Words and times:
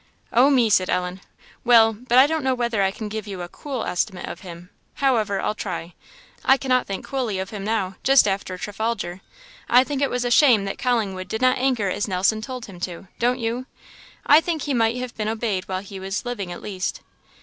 "O 0.33 0.49
me!" 0.49 0.67
said 0.71 0.89
Ellen. 0.89 1.21
"Well 1.63 1.93
but 1.93 2.17
I 2.17 2.25
don't 2.25 2.43
know 2.43 2.55
whether 2.55 2.81
I 2.81 2.89
can 2.89 3.07
give 3.07 3.27
you 3.27 3.43
a 3.43 3.47
cool 3.47 3.83
estimate 3.85 4.25
of 4.27 4.39
him 4.39 4.71
however, 4.95 5.39
I'll 5.39 5.53
try. 5.53 5.93
I 6.43 6.57
cannot 6.57 6.87
think 6.87 7.05
coolly 7.05 7.37
of 7.37 7.51
him 7.51 7.63
now, 7.63 7.97
just 8.01 8.27
after 8.27 8.57
Trafalgar. 8.57 9.21
I 9.69 9.83
think 9.83 10.01
it 10.01 10.09
was 10.09 10.25
a 10.25 10.31
shame 10.31 10.65
that 10.65 10.79
Collingwood 10.79 11.27
did 11.27 11.43
not 11.43 11.59
anchor 11.59 11.87
as 11.89 12.07
Nelson 12.07 12.41
told 12.41 12.65
him 12.65 12.79
to; 12.79 13.09
don't 13.19 13.37
you? 13.37 13.67
I 14.25 14.41
think 14.41 14.63
he 14.63 14.73
might 14.73 14.97
have 14.97 15.15
been 15.15 15.29
obeyed 15.29 15.65
while 15.65 15.81
he 15.83 15.99
was 15.99 16.25
living 16.25 16.51
at 16.51 16.63
least." 16.63 17.01